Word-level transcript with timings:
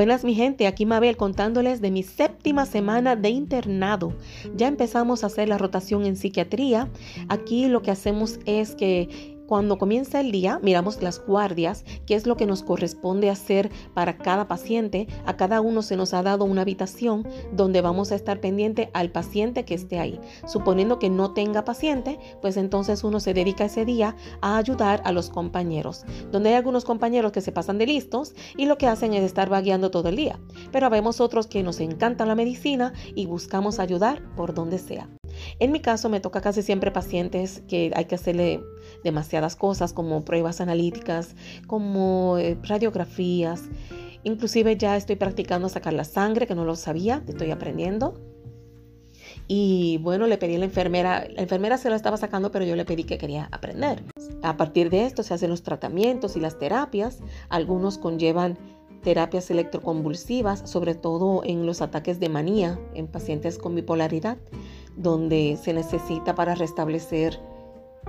Buenas 0.00 0.24
mi 0.24 0.34
gente, 0.34 0.66
aquí 0.66 0.86
Mabel 0.86 1.18
contándoles 1.18 1.82
de 1.82 1.90
mi 1.90 2.02
séptima 2.02 2.64
semana 2.64 3.16
de 3.16 3.28
internado. 3.28 4.14
Ya 4.56 4.66
empezamos 4.66 5.22
a 5.22 5.26
hacer 5.26 5.46
la 5.46 5.58
rotación 5.58 6.06
en 6.06 6.16
psiquiatría. 6.16 6.88
Aquí 7.28 7.68
lo 7.68 7.82
que 7.82 7.90
hacemos 7.90 8.38
es 8.46 8.74
que 8.74 9.36
cuando 9.50 9.78
comienza 9.78 10.20
el 10.20 10.30
día, 10.30 10.60
miramos 10.62 11.02
las 11.02 11.26
guardias, 11.26 11.84
qué 12.06 12.14
es 12.14 12.24
lo 12.24 12.36
que 12.36 12.46
nos 12.46 12.62
corresponde 12.62 13.30
hacer 13.30 13.68
para 13.94 14.16
cada 14.16 14.46
paciente. 14.46 15.08
A 15.26 15.36
cada 15.36 15.60
uno 15.60 15.82
se 15.82 15.96
nos 15.96 16.14
ha 16.14 16.22
dado 16.22 16.44
una 16.44 16.62
habitación 16.62 17.26
donde 17.50 17.80
vamos 17.80 18.12
a 18.12 18.14
estar 18.14 18.38
pendiente 18.38 18.90
al 18.94 19.10
paciente 19.10 19.64
que 19.64 19.74
esté 19.74 19.98
ahí. 19.98 20.20
Suponiendo 20.46 21.00
que 21.00 21.10
no 21.10 21.32
tenga 21.32 21.64
paciente, 21.64 22.20
pues 22.40 22.56
entonces 22.56 23.02
uno 23.02 23.18
se 23.18 23.34
dedica 23.34 23.64
ese 23.64 23.84
día 23.84 24.14
a 24.40 24.56
ayudar 24.56 25.02
a 25.04 25.10
los 25.10 25.30
compañeros. 25.30 26.04
Donde 26.30 26.50
hay 26.50 26.54
algunos 26.54 26.84
compañeros 26.84 27.32
que 27.32 27.40
se 27.40 27.50
pasan 27.50 27.76
de 27.78 27.86
listos 27.86 28.36
y 28.56 28.66
lo 28.66 28.78
que 28.78 28.86
hacen 28.86 29.14
es 29.14 29.24
estar 29.24 29.48
vagueando 29.48 29.90
todo 29.90 30.10
el 30.10 30.14
día. 30.14 30.38
Pero 30.70 30.90
vemos 30.90 31.20
otros 31.20 31.48
que 31.48 31.64
nos 31.64 31.80
encanta 31.80 32.24
la 32.24 32.36
medicina 32.36 32.92
y 33.16 33.26
buscamos 33.26 33.80
ayudar 33.80 34.22
por 34.36 34.54
donde 34.54 34.78
sea. 34.78 35.08
En 35.58 35.72
mi 35.72 35.80
caso 35.80 36.08
me 36.08 36.20
toca 36.20 36.40
casi 36.40 36.62
siempre 36.62 36.90
pacientes 36.90 37.62
que 37.68 37.92
hay 37.94 38.04
que 38.06 38.14
hacerle 38.14 38.62
demasiadas 39.04 39.56
cosas 39.56 39.92
como 39.92 40.24
pruebas 40.24 40.60
analíticas, 40.60 41.34
como 41.66 42.38
eh, 42.38 42.56
radiografías. 42.62 43.62
Inclusive 44.22 44.76
ya 44.76 44.96
estoy 44.96 45.16
practicando 45.16 45.68
sacar 45.68 45.92
la 45.92 46.04
sangre, 46.04 46.46
que 46.46 46.54
no 46.54 46.64
lo 46.64 46.76
sabía, 46.76 47.22
estoy 47.26 47.50
aprendiendo. 47.50 48.14
Y 49.48 49.98
bueno, 49.98 50.26
le 50.26 50.38
pedí 50.38 50.56
a 50.56 50.58
la 50.58 50.64
enfermera, 50.66 51.26
la 51.28 51.42
enfermera 51.42 51.78
se 51.78 51.88
lo 51.88 51.96
estaba 51.96 52.16
sacando, 52.16 52.50
pero 52.50 52.64
yo 52.64 52.76
le 52.76 52.84
pedí 52.84 53.04
que 53.04 53.18
quería 53.18 53.48
aprender. 53.50 54.04
A 54.42 54.56
partir 54.56 54.90
de 54.90 55.06
esto 55.06 55.22
se 55.22 55.34
hacen 55.34 55.50
los 55.50 55.62
tratamientos 55.62 56.36
y 56.36 56.40
las 56.40 56.58
terapias. 56.58 57.18
Algunos 57.48 57.98
conllevan 57.98 58.58
terapias 59.02 59.50
electroconvulsivas, 59.50 60.70
sobre 60.70 60.94
todo 60.94 61.42
en 61.44 61.66
los 61.66 61.80
ataques 61.80 62.20
de 62.20 62.28
manía 62.28 62.78
en 62.94 63.06
pacientes 63.06 63.58
con 63.58 63.74
bipolaridad 63.74 64.38
donde 64.96 65.58
se 65.60 65.72
necesita 65.72 66.34
para 66.34 66.54
restablecer 66.54 67.38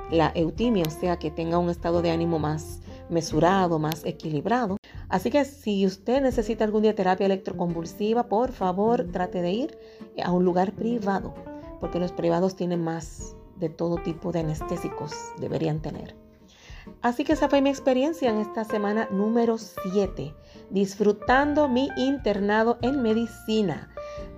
la 0.09 0.31
eutimia, 0.35 0.83
o 0.87 0.91
sea, 0.91 1.17
que 1.17 1.31
tenga 1.31 1.57
un 1.57 1.69
estado 1.69 2.01
de 2.01 2.11
ánimo 2.11 2.39
más 2.39 2.81
mesurado, 3.09 3.79
más 3.79 4.05
equilibrado. 4.05 4.77
Así 5.09 5.29
que 5.29 5.43
si 5.45 5.85
usted 5.85 6.21
necesita 6.21 6.63
algún 6.63 6.83
día 6.83 6.95
terapia 6.95 7.25
electroconvulsiva, 7.25 8.27
por 8.27 8.51
favor 8.51 9.07
trate 9.11 9.41
de 9.41 9.51
ir 9.51 9.77
a 10.23 10.31
un 10.31 10.45
lugar 10.45 10.73
privado, 10.73 11.33
porque 11.79 11.99
los 11.99 12.11
privados 12.11 12.55
tienen 12.55 12.83
más 12.83 13.35
de 13.57 13.69
todo 13.69 13.97
tipo 13.97 14.31
de 14.31 14.39
anestésicos, 14.39 15.13
deberían 15.37 15.81
tener. 15.81 16.15
Así 17.01 17.23
que 17.23 17.33
esa 17.33 17.47
fue 17.47 17.61
mi 17.61 17.69
experiencia 17.69 18.29
en 18.29 18.37
esta 18.37 18.63
semana 18.63 19.07
número 19.11 19.57
7, 19.57 20.33
disfrutando 20.69 21.67
mi 21.67 21.89
internado 21.95 22.79
en 22.81 23.01
medicina. 23.01 23.89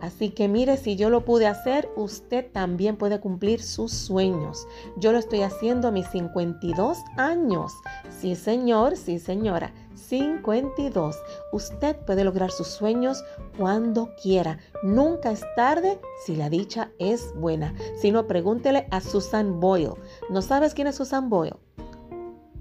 Así 0.04 0.32
que 0.32 0.50
mire, 0.50 0.76
si 0.76 0.98
yo 0.98 1.10
lo 1.10 1.24
pude 1.24 1.48
hacer, 1.48 1.90
usted 1.96 2.52
también 2.52 2.98
puede 2.98 3.22
cumplir 3.22 3.64
sus 3.64 3.94
sueños. 3.94 4.68
Yo 4.98 5.14
lo 5.14 5.18
estoy 5.18 5.44
haciendo 5.44 5.88
a 5.88 5.92
mis 5.92 6.06
52 6.10 6.98
años. 7.16 7.72
Sí, 8.10 8.36
señor, 8.36 8.98
sí, 8.98 9.18
señora. 9.18 9.74
52. 9.96 11.16
Usted 11.54 11.96
puede 12.06 12.26
lograr 12.26 12.52
sus 12.52 12.68
sueños 12.68 13.24
cuando 13.58 14.10
quiera. 14.22 14.60
Nunca 14.84 15.32
es 15.32 15.46
tarde 15.56 16.02
si 16.26 16.36
la 16.36 16.50
dicha 16.50 16.92
es 17.00 17.34
buena. 17.36 17.74
Si 17.96 18.12
no, 18.12 18.28
pregúntele 18.28 18.88
a 18.92 19.00
Susan 19.00 19.62
Boyle. 19.62 19.94
¿No 20.30 20.42
sabes 20.42 20.74
quién 20.74 20.88
es 20.88 20.96
Susan 20.96 21.30
Boyle? 21.30 21.56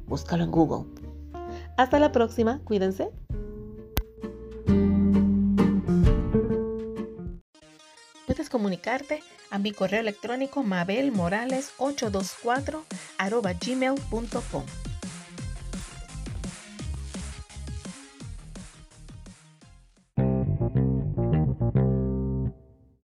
Búscalo 0.07 0.45
en 0.45 0.53
Google. 0.53 0.85
Hasta 1.77 1.99
la 1.99 2.13
próxima. 2.13 2.61
Cuídense. 2.63 3.11
Puedes 8.33 8.49
comunicarte 8.49 9.23
a 9.51 9.59
mi 9.59 9.73
correo 9.73 10.01
electrónico 10.01 10.65
mabelmorales824 10.65 12.83
gmail.com. 13.61 14.82